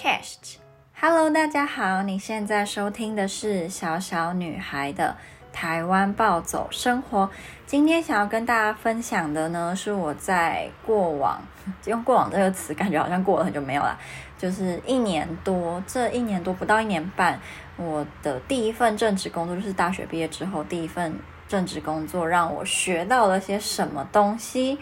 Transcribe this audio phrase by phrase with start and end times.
[0.00, 5.16] Chest，Hello，大家好，你现在收听的是小小女孩的
[5.52, 7.28] 台湾暴走生活。
[7.66, 11.42] 今天想要跟大家分享的呢，是我在过往
[11.86, 13.98] 用“过往”这个词，感觉好像过了很久没有了，
[14.38, 17.40] 就是一年多，这一年多不到一年半，
[17.76, 24.78] 我的第一份正职工作就是大学毕业之后第一份正职工作，让我学到了些什么东西。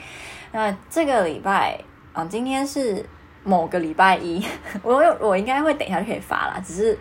[0.53, 1.81] 那这个礼拜
[2.13, 3.09] 啊，今天是。
[3.47, 4.45] 某个礼拜一，
[4.83, 6.99] 我我应该会等一下就可以发啦，只是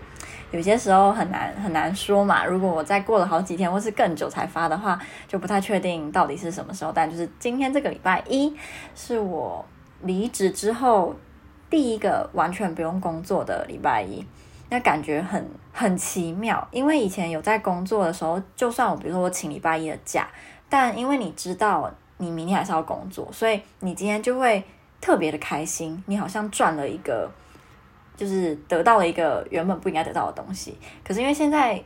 [0.51, 2.45] 有些时候很难很难说嘛。
[2.45, 6.91] 如果我再过了好几天或是更久才发的话，就不太确定到底是什么时候。
[6.93, 8.55] 但就是今天这个礼拜一
[8.93, 9.65] 是我
[10.03, 11.15] 离职之后
[11.67, 14.23] 第一个完全不用工作的礼拜一，
[14.69, 16.65] 那感觉很很奇妙。
[16.69, 20.27] 因为以前有在工作的时候，就算我比如说我请礼拜一的假，
[20.69, 24.63] 但因为你知道你明天还是要工作，所以你今天就会。
[25.05, 27.29] 特别的开心，你好像赚了一个，
[28.17, 30.75] 就是得到了一个原本不应该得到的东西。
[31.07, 31.79] 可是因为现在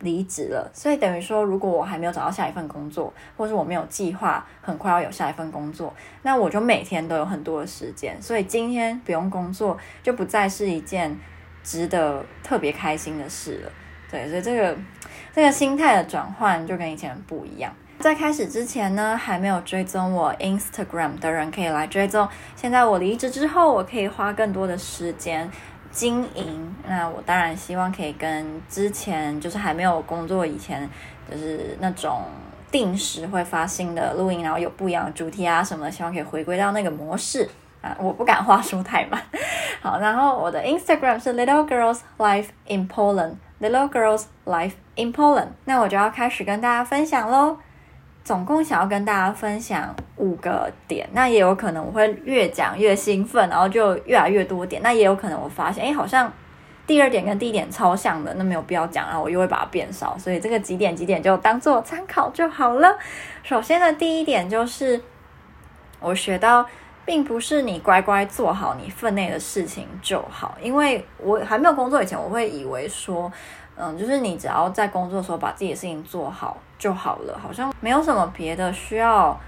[0.00, 8.20] 离职了，所以等于说，如果我还没有找到下一份工作，或是我没有计划很快要有下一份工作，那我就每天都有很多的时间。
[8.20, 11.18] 所以今天不用工作，就不再是一件
[11.64, 13.72] 值得特别开心的事了。
[14.10, 14.76] 对，所以这个
[15.32, 17.72] 这个心态的转换就跟以前不一样。
[18.00, 22.26] 在开始之前呢，还没有追踪我 Instagram 的人可以来追踪。
[22.54, 25.50] 现在我离职之后，我可以花更多的时间
[25.90, 26.74] 经营。
[26.86, 30.88] 那我当然希望可以跟之前就是还没有工作以前，
[31.28, 32.22] 就是那种
[32.70, 37.48] 定时会发新的录音，然后有不一样的主题啊什么的，希望可以回归到那个模式
[37.82, 37.96] 啊。
[37.98, 39.20] 我不敢话说太满。
[39.82, 45.48] 好，然后我的 Instagram 是 Little Girls Life in Poland，Little Girls Life in Poland。
[45.64, 47.58] 那我就要开始跟大家分享喽。
[48.28, 54.82] 总共想要跟大家分享五个点，那也有可能我会越讲越兴奋，然后就越来越多点。
[54.82, 56.30] 那也有可能我发现，哎，好像
[56.86, 60.14] 第二点跟第一点超像的，那没有必要讲，然后我又会把它变少。
[60.18, 62.98] 所以这个几点几点就当做参考就好了。
[63.42, 65.00] 首先的第一点就是，
[65.98, 66.66] 我学到，
[67.06, 73.32] 并不是你乖乖做好你分内的事情就好，因为我还没有工作以前，我会以为说。
[73.80, 79.38] 嗯，就是你只要在工作的时候把自己的事情做好就好了，好像没有什么别的需要，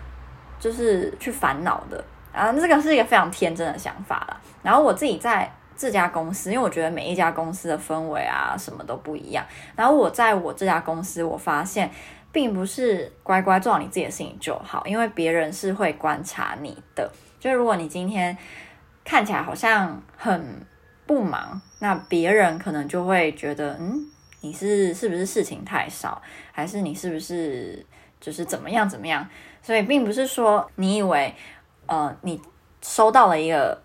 [0.59, 2.53] 就是去烦恼的啊。
[2.53, 4.37] 这个是一个非常天真的想法啦。
[4.63, 9.47] 然后我自己在这家公司，因为我觉得每一家公司的氛围啊什么都不一样。
[9.77, 11.89] 然后我在我这家公司，我发现
[12.33, 17.09] 并不是乖乖做好你自己的事情就好，因为别人是会观察你的。
[17.39, 18.37] 就如果你今天
[19.05, 20.67] 看起来好像很
[21.07, 24.11] 不忙，那别人可能就会觉得嗯。
[24.41, 26.21] 你是是不是事情太少，
[26.53, 27.85] 还是你是不是
[28.21, 29.29] 就是怎么样怎么样？
[29.63, 31.35] 所以并不是说你以为，
[31.87, 32.41] 呃，你
[32.83, 33.83] 收到了一个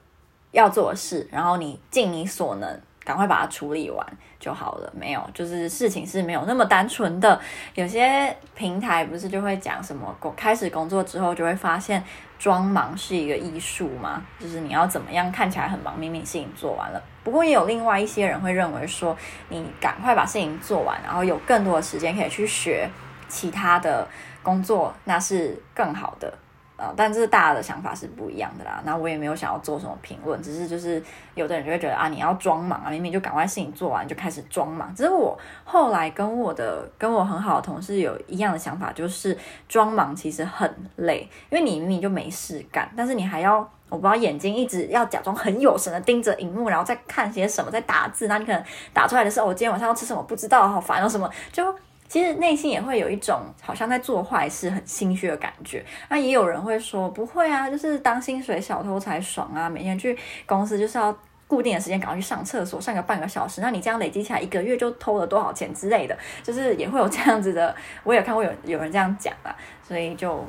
[0.51, 4.05] 要做的事，然后你尽你所能赶快把它处理完
[4.37, 4.91] 就好了。
[4.93, 7.39] 没有，就是事情是没有那么单纯的。
[7.75, 12.03] 有些平台不是就会讲什么，工开始工作之后就会发现。
[12.37, 14.21] 装忙是一个艺术吗？
[14.37, 17.01] 就是你要怎么样看起来很忙，明明事情做完了。
[17.23, 19.15] 不过也有另外一些人会认为说，
[19.47, 22.89] 你赶快把事情做完，然后有更多的时间可以去学
[23.29, 24.05] 其他的
[24.43, 26.31] 工作，那是更好的。
[26.77, 28.81] 呃，但这是大家的想法是不一样的啦。
[28.83, 31.01] 那我也没有想要做什么评论，只是就是
[31.33, 34.93] 有的人就会觉得啊，你要装忙啊，明明就赶快事情做完就开始装忙。
[34.93, 39.37] 只是我后来跟我的跟我很好的同事有一样的想法，就是
[39.69, 48.27] 装忙其实很累，因为你明明就没事干，但是你还要我不知道眼睛一直要假装很有神的盯着荧幕，然后再看些什么，在打字。
[48.27, 48.61] 那你可能
[48.93, 51.63] 打出来的时候，我今天晚上要吃什么不知道，好烦哦，什么就。
[52.07, 55.83] 其实内心也会有一种好像在做坏事、很心虚的感觉。
[56.07, 59.67] 那也有人会说不会啊，就是当薪水小偷才爽啊！
[59.67, 61.17] 每天去公司就是要
[61.47, 63.59] 固定的时间赶快去上厕所，上个半个小时。
[63.59, 67.75] 那你这样累积起来一个月就偷了多少钱之类的，就是也会有这样子的。
[68.03, 69.49] 我也看过有有人这样讲啊，
[69.85, 70.45] 所以就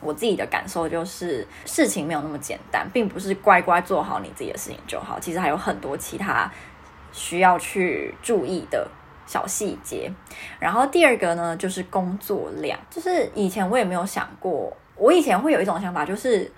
[0.00, 5.20] 我自己的感受就是，事情没有那么简单，并不是乖乖做好你自己的事情就好。
[5.20, 6.50] 其实还有很多其他
[7.12, 8.88] 需要去注意的。
[9.32, 10.12] 小细节，
[10.60, 12.78] 然后第二个呢，就是工作量。
[12.90, 16.52] 就是以前我也没有想过，我以前会有一种想法，就是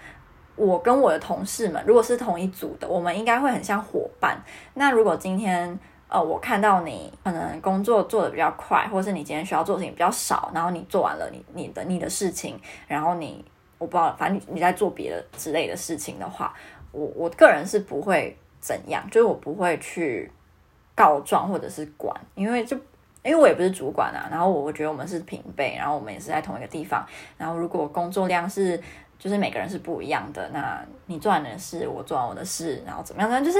[0.56, 4.36] 我跟我的同事们，如果是同一组的，我们应该会很像伙伴。
[4.74, 5.78] 那如果今天
[6.08, 13.44] 呃，我看到你可能工作做得比较快，或是你今天需要做的事情比较少，然后你做完了你你的你的事情，然后你
[13.78, 16.52] 我不知道，反正，你在做别的之类的事情的话，
[16.90, 20.28] 我我个人是不会怎样，就是我不会去。
[20.94, 22.76] 告状或者是管，因为就
[23.22, 27.06] 因为我也不是主管啊，然后我我觉得我们是平辈，然后我们也是在同一个地方，
[27.38, 28.80] 然后如果工作量是
[29.18, 33.42] 就是每个人是不一样的，那你做完你的事，我做完我的事，然后怎么样呢？
[33.42, 33.58] 就是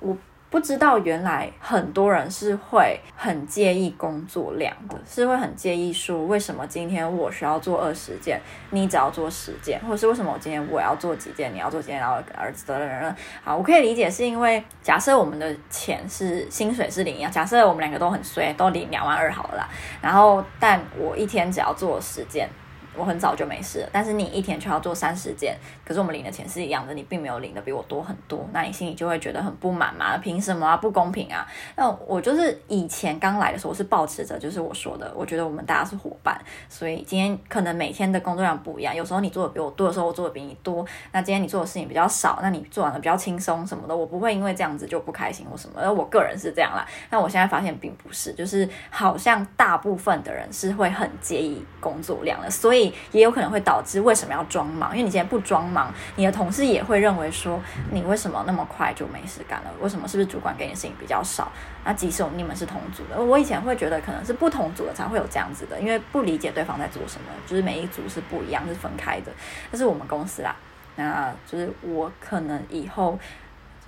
[0.00, 0.16] 我。
[0.54, 8.40] 不知道原来很多人是会很介意工作量的，是会很介意说为什么今天我需要做二十件，
[8.70, 19.68] 你只要做十件，或者是为什么我今天我要做几件，你要做几件，然后儿子的人，好，我可以理解是因为假设我们的钱是薪水是零一样，假设我们两个都很衰，都领两万二好了啦，
[20.00, 22.48] 然后但我一天只要做十件。
[22.96, 30.16] 我很早就没事了，但是你一天却要做三十件，可是我们领的钱是一样的，你并没有领的比我多很多，那你心里就会觉得很不满嘛？
[30.18, 30.76] 凭什么啊？
[30.76, 31.46] 不公平啊！
[31.76, 46.86] 那我就是以前刚来的时候，是保持着就是我说的，我觉得我们大家是伙伴，所以今天可能每天的工作量不一样，有时候你做的比我多的时候，我做的比你多，那今天你做的事情比较少，那你做完了比较轻松什么的，我不会因为这样子就不开心或什么，而我个人是这样啦。
[47.10, 52.83] 那我现在发现并不是，就是好像大部分的人是会很介意工作量的，所以。
[53.12, 54.90] 也有可能会导致为什么要装忙？
[54.92, 57.60] 因为你今天不装忙，你的同事也会认为说
[57.92, 59.70] 你为什么那么快就没事干了？
[59.80, 61.50] 为什么是不是主管给你的事情比较少？
[61.84, 69.30] 那即使你们是同组的，我以前会觉得可能是不同组的才会有这样子的，因为不理解对方在做什么，就是每一组是不一样，是分开的。
[69.70, 70.56] 但是我们公司啦，
[70.96, 73.18] 那就是我可能以后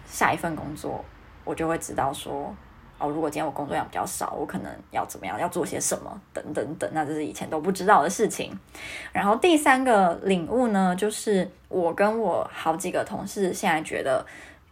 [0.06, 1.04] 下一份工作，
[1.44, 2.54] 我就会知道说。
[2.98, 8.58] 哦，如果今天我工作量比较少，我可能要怎么样，要做些什么，等等等，那这是以前都不知道的事情。
[9.12, 14.24] 然后第三个领悟呢，就是我跟我好几个同事现在觉得。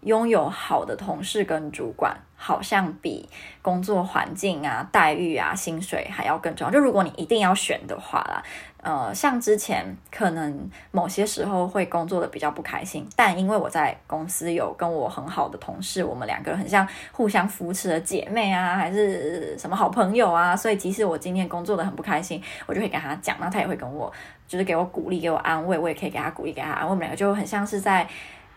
[0.05, 3.29] 拥有好的同事跟主管，好像比
[3.62, 6.71] 工作环境啊、待遇啊、薪水还要更重要。
[6.73, 8.43] 就如果你一定要选的话啦，
[8.83, 24.12] 呃，像之前可能某些时候会工作的比较不开心，但因为我在公司有跟我很好的同事，我们两个很像互相扶持的姐妹啊，还是什么好朋友啊，所以即使我今天工作的很不开心，我就会跟他讲，那他也会跟我
[24.47, 28.06] 就是给我鼓励、给我安慰，我也可以给他鼓励、给他安慰，我们两个就很像是在。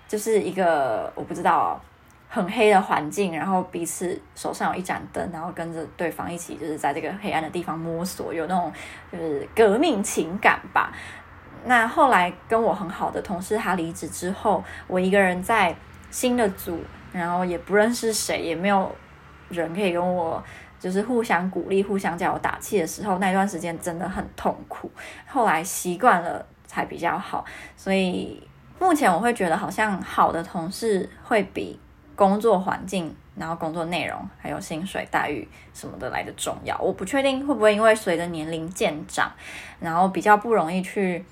[0.08, 1.80] 就是一个我不知道
[2.30, 8.72] 很黑的环境，然后彼此手上有一盏灯，然后跟着对方一起，就是在这个黑暗的地方摸索，有那种
[9.12, 10.92] 就是革命情感吧。
[11.66, 15.76] 那后来跟我很好的同事他离职之后，我一个人在
[16.10, 16.80] 新的组，
[17.12, 18.94] 然后也不认识谁，也没有
[19.50, 20.42] 人可以跟我
[20.80, 24.90] 就是互相鼓励、互相叫我打气的时候，那段时间真的很痛苦。
[25.28, 27.44] 后来习惯了才比较好，
[27.76, 28.42] 所以。
[28.80, 31.80] 目前我会觉得好像好的同事会比
[32.16, 36.78] 工作环境，然后工作内容还有薪水待遇什么的来的重要。
[36.80, 39.32] 我不确定会不会因为随着年龄渐长，
[39.80, 41.24] 然后比较不容易去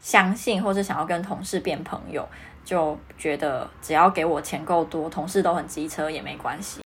[0.00, 2.26] 相信或是想要跟同事变朋友，
[2.64, 6.80] 就觉得只要给我钱够多，同事都很机车也没关系。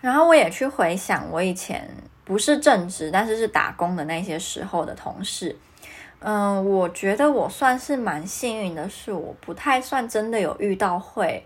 [0.00, 1.88] 然后我也去回想我以前
[2.24, 5.56] 不是正职，但是是打工的那些时候的同事。
[6.20, 11.44] 嗯，我觉得我算是蛮幸运的，是我不太算真的有遇到会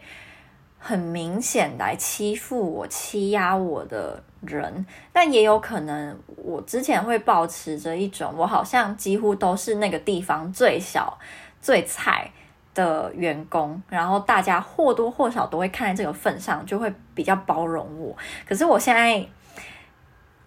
[0.79, 11.19] 很明显来欺负我、欺压我的人，但也有可能我之前会保持着一种，我好像几乎都是那个地方最小、
[11.61, 12.31] 最菜
[12.75, 18.17] 的员工，然后大家或多或少都会看在这个份上，就会比较包容我。
[18.49, 19.27] 可是我现在。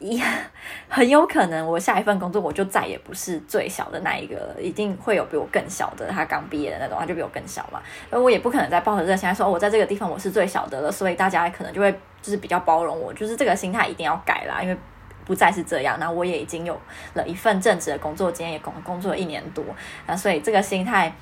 [0.09, 0.23] 也
[0.87, 6.07] 很有可能，我下一份工作我就再也不是最小的那一个了，一定会有比我更小的。
[6.09, 7.81] 他刚毕业的那种，他就比我更小嘛。
[8.09, 14.77] 那我也不可能再抱着这个心态说，我在这个地方我是最小的了，所以大家可能就会就是比较包容我，就是这个心态一定要改啦，因为
[15.25, 15.97] 不再是这样。
[15.99, 16.79] 那我也已经有
[17.13, 19.63] 了一份正职的工作，今天也工工作了一年多，
[20.07, 21.13] 那所以这个心态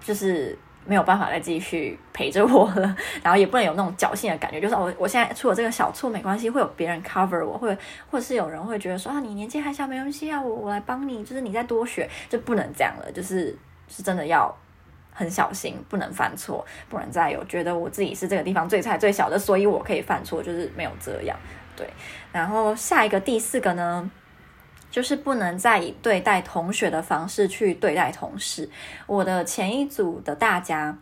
[0.00, 0.58] 就是。
[0.86, 7.76] 没有办法再继续陪着我了， 然后也不能有那种侥幸的感觉，就是我我现在出了这个小错没关系，会有别人 cover 我，会
[8.10, 13.56] 或者是有人会觉得说啊，你年纪还小没关系啊，我我来帮你，就是你再多学，就不能这样了，就是
[13.88, 14.52] 是真的要
[15.12, 21.36] 很小心，不能犯错，不能再有觉得我自己是这个地方最菜最小的，所以我可以犯错，就是没有这样，
[21.76, 21.88] 对。
[22.32, 24.10] 然后下一个第四个呢？
[24.90, 28.68] 就是不能再以对待同学的方式去对待同事。
[29.06, 30.96] 我的前一组的大家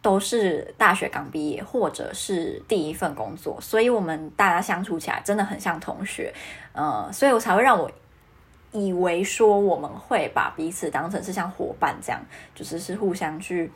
[0.00, 6.32] 都是大学刚毕业，或者是第一份工作，所以我们大家相处起来真的很像同学。
[6.72, 7.90] 呃，所以我才会让我
[8.70, 12.20] 以为说我们会把彼此当成是像伙伴这样，
[12.54, 13.70] 就是是互相去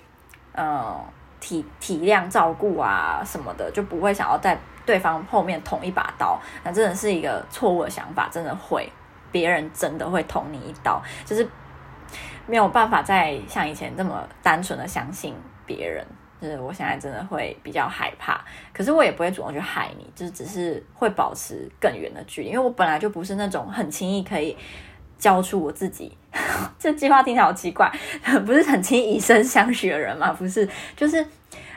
[0.53, 1.01] 呃
[1.41, 6.39] 体体谅、照顾啊什么的，就不会想要在对方后面捅一把刀。
[6.63, 8.89] 那真的是一个错误的想法，真的会。
[9.33, 11.45] 别人真的会捅你一刀，就是
[12.47, 15.35] 没有办法再像以前这么单纯的相信
[15.67, 16.07] 别人。
[16.41, 18.41] 就是我现在真的会比较害怕，
[18.75, 24.57] 可是我也不会主动去害你，就是只是会保持更远的距离，因为我本来就不是那种很轻易可以
[25.17, 26.11] 交出我自己。
[26.81, 27.89] 这句话听起来好奇怪，
[28.45, 30.33] 不是很轻易以身相许的人嘛？
[30.33, 31.25] 不是，就是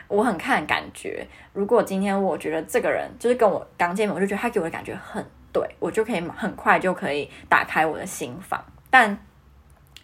[0.08, 1.24] 我很看感觉。
[1.52, 5.24] 如果今天我觉得这个人就是跟我刚见面，我就觉得他给我的感觉很
[5.56, 8.62] 对，我就可以很快就可以打开我的心房。
[8.90, 9.18] 但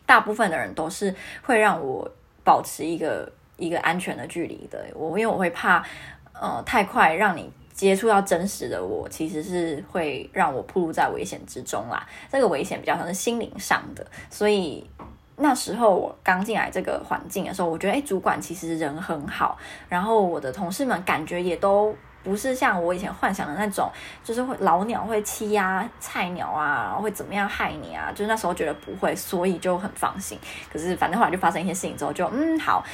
[0.06, 2.10] 大部分的人都是会让我
[2.42, 4.82] 保持一个一个安全的距离的。
[4.94, 5.84] 我因为我会怕，
[6.32, 12.06] 呃，太快让你接触到真实的我，其实是会让我暴露在危险之中啦。
[12.30, 14.88] 这个危险比较像是心灵上的，所以。
[15.34, 21.92] 那时候我刚进来这个环境的时候，我觉得诶，主管其实人很好，然后我的同事们感觉也都
[22.22, 23.90] 不是像我以前幻想的那种，
[24.22, 30.38] 就是会老鸟会欺压菜鸟啊，会怎么样害你啊，就是那时候觉得不会，所以就很放心。
[30.72, 32.84] 可是反正后来就发生一些事情之后就，就嗯好，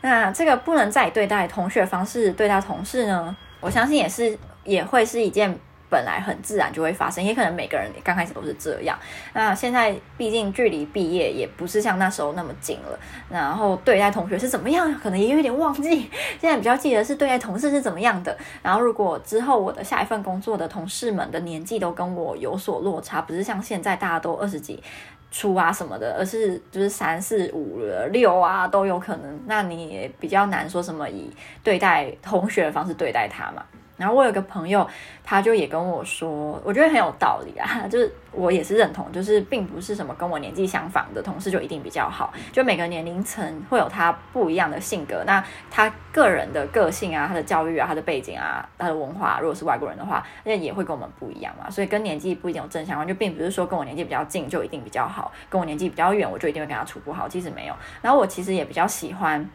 [0.00, 5.58] 那这个不能再对待同学方式对待同事呢，我相信也是也会是一件。
[5.94, 8.98] 本来很自然就会发生，也可能每个人刚开始都是这样。
[9.32, 12.98] 那现在毕竟距离毕业也不是像那时候那么近了，
[13.30, 16.10] 然后对待同学是怎么样，可能也有点忘记。
[16.40, 18.36] 现在比较记得是对待同事是怎么样的。
[18.60, 24.82] 然后如果之后我的下一份工作的同事们的年纪都跟我有所落差，不是像现在大家都二十几
[25.30, 27.78] 出啊什么的，而是就是三四五
[28.10, 29.40] 六啊都有可能。
[29.46, 31.30] 那你也比较难说什么以
[31.62, 33.62] 对待同学的方式对待他嘛。
[33.96, 34.84] 然后我有个朋友，
[35.22, 57.74] 他就也跟我说，我觉得很有道理啊， 就是我也是认同，就是并不是什么跟我年纪相仿的同事就一定比较好，就每个年龄层会有他不一样的性格，那他个人的个性啊，他的教育啊，他的背景啊，他的文化，如果是外国人的话，那也会跟我们不一样嘛，所以跟年纪不一定有正相关，就并不是说跟我年纪比较近就一定比较好，跟我年纪比较远我就一定会跟他处不好，其实没有。
[58.02, 59.48] 然后我其实也比较喜欢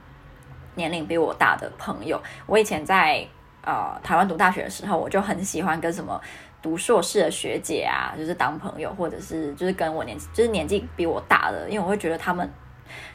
[0.75, 3.27] 年龄比我大的朋友，我以前在。
[3.61, 6.19] 呃，台湾读大学的时候，我就很喜欢跟什么
[6.61, 12.49] 读硕士的学姐啊，就是当朋友，或者是就是跟我年纪就是年纪比我大的，因为我会觉得他们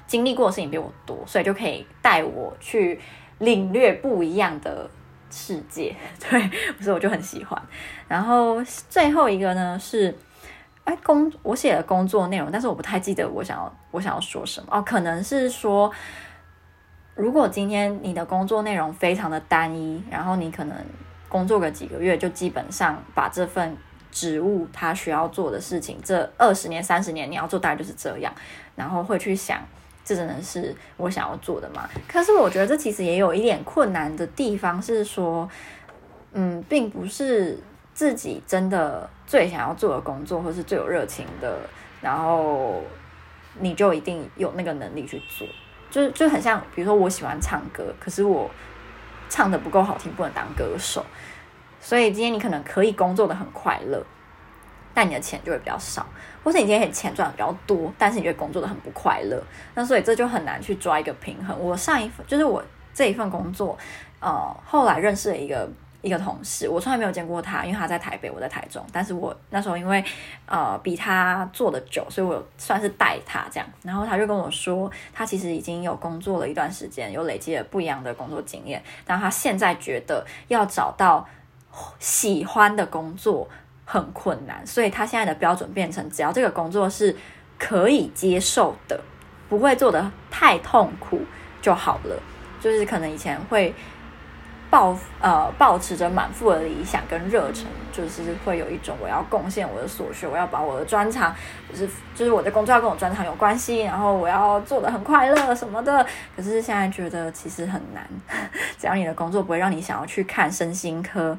[0.06, 3.00] 经历过的事情比我多，所以就可以带我去
[3.38, 4.88] 领略不一样的
[5.30, 5.96] 世界。
[6.28, 7.60] 对，所以我就很喜欢。
[8.06, 10.14] 然后最后一个呢是，
[10.84, 15.90] 哎，工我写的工作内容，但是我不太记得我想要我想要说什么哦，可能是说。
[17.14, 20.76] 如果今天你的工作内容非常的单一，然后你可能
[21.28, 23.76] 工作个几个月，就基本上把这份
[24.11, 28.35] 职务他需要做的事情，这二十年、三十年你要做，大概就是这样，
[28.75, 29.61] 然后会去想，
[30.04, 31.88] 这真的是我想要做的吗？
[32.09, 35.49] 可是我觉得这其实也有一点困难的地方，是说，
[36.33, 37.56] 嗯，并不是
[37.92, 41.56] 自己真的最想要做的工作，或是最有热情的，
[42.00, 42.83] 然后
[43.61, 45.47] 你就一定有那个能力去做。
[45.94, 48.50] 就就很像，比如说我喜欢唱歌，可是我
[49.28, 51.06] 唱的不够好听，不能当歌手。
[51.80, 54.04] 所以今天你可能可以工作的很快乐，
[54.92, 56.02] 但你的钱就会比较少；
[56.42, 59.40] 或是你今天钱赚的比较多，但是你觉得工作的很不快乐。
[59.76, 61.56] 那所以这就很难去抓一个平衡。
[61.56, 62.60] 我上一份就是我
[62.92, 63.78] 这一份工作，
[64.18, 65.70] 呃，后来认识了一个。
[66.04, 68.84] 一个同事，我从来没有见过他，因为他在台北，我在台中。
[68.92, 70.04] 但是我那时候因为
[70.44, 73.66] 呃比他做的久，所以我算是带他这样。
[73.82, 78.82] 然后他就跟我说，他其实已经有工作了一段时间，有累积了不一样的工作经验。
[79.06, 81.26] 但他现在觉得要找到
[81.99, 83.49] 喜欢的工作
[83.87, 87.16] 很困难，所以他现在的标准变成，只要这个工作是
[87.58, 89.00] 可以接受的，
[89.49, 91.23] 不会做得太痛苦
[91.62, 92.23] 就好了。
[92.61, 93.75] 就是可能以前会。
[94.75, 101.33] 抱呃抱持着满腹的理想跟热忱，就是会有一种我要贡献我的所学，我要把我的专长，
[101.71, 106.04] 就是就是我的工作要跟我专长有关系，然后我要做得很快乐什么的。
[106.35, 108.04] 可是现在觉得其实很难，
[108.76, 111.38] 只要你的工作不会让你想要去看身心科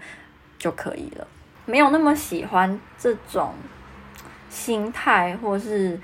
[0.58, 1.28] 就可以了。
[1.66, 3.54] 没有那么喜欢这种
[4.50, 6.00] 心态，或是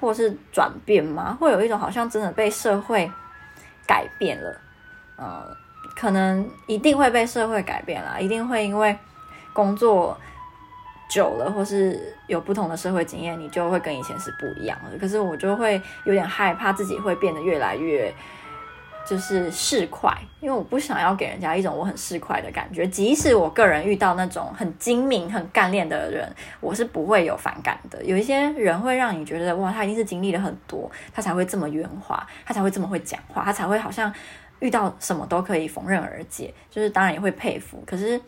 [0.00, 1.36] 或是转变吗？
[1.38, 3.12] 会有一种好像真的被社会
[3.86, 4.58] 改变了，
[5.18, 5.56] 嗯。
[5.98, 8.96] 可能一定会被社会改变啦，一定会因为
[9.52, 10.16] 工作
[11.10, 14.96] 久了，或是有不同的社会经验，你就会跟以前是不一样的。
[14.96, 18.14] 可是我就会有点害怕自己会变得越来越
[19.04, 22.86] 就是市侩，因为我不想要给人家一种我很市侩的感觉。
[22.86, 28.00] 即使我个人遇到那种很精明、很干练的人，我是不会有反感的。
[28.04, 34.14] 有一些人会让你觉得哇，他一定是经历了很多，他才会这么圆滑，他才会这么会讲话，他才会好像。
[34.60, 37.82] 遇到什么都可以逢刃而解，就是当然也会佩服。
[37.86, 38.20] 可是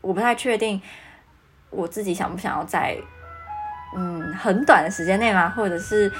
[0.00, 0.80] 我不太确定
[1.70, 2.96] 我自己想不想要在
[3.96, 5.48] 嗯很短的时间内吗？
[5.50, 6.12] 或者是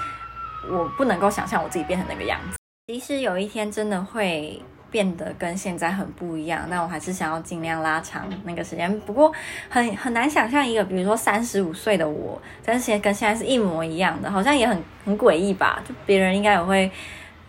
[0.69, 2.57] 我不能够想象我自己变成那个样子。
[2.89, 9.01] 即使有一天真的会变得跟现在很不一样，那我还是想要尽量拉长那个时间。
[9.01, 9.33] 不过
[9.69, 15.81] 很很难想象一个，比如说三十五岁的我，但是现跟现在是一模一样的，好像也很很诡异吧？
[15.87, 16.91] 就别人应该也会。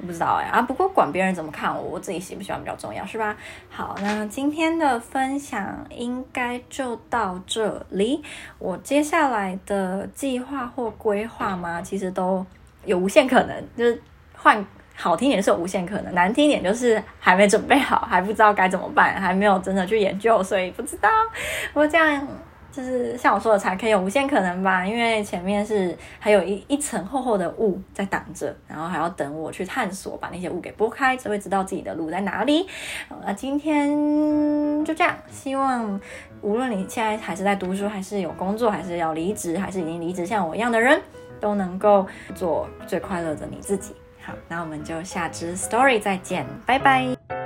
[0.05, 3.35] 不知道哎啊，不过管别人怎么看我，我自己喜不喜欢比较重要，是吧？
[3.69, 8.21] 好，那今天的分享应该就到这里。
[8.59, 12.45] 我接下来的计划或规划嘛，其实都
[12.85, 14.01] 有无限可能，就是
[14.33, 21.09] 换好听点是有无限可能，难听点就是还没准备好，还不知道该怎么办，还没有真的去研究，所以不知道。
[21.73, 22.27] 我这样。
[22.75, 32.67] 就是像我说的，才可以有无限可能吧，因为前面是还有一一层厚厚的雾在挡着，然后还要等我去探索，把那些雾给拨开，才会知道自己的路在哪里。
[33.07, 33.87] 好，那今天
[34.83, 36.01] 就这样，希望
[36.41, 40.99] 无论你现在还是在读书，还是有工作，还是要离职，还是已经离职，像我一样的人，
[41.39, 43.93] 都能够做最快乐的你自己。
[44.25, 47.42] 好，那我们就下支 story 再见，拜拜。